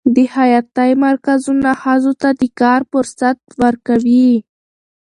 د 0.15 0.17
خیاطۍ 0.33 0.91
مرکزونه 1.05 1.69
ښځو 1.81 2.11
ته 2.21 2.29
د 2.39 2.43
کار 2.59 2.81
فرصت 2.91 3.37
ورکوي. 3.63 4.29